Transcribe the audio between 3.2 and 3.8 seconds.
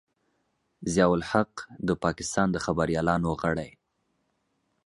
غړی.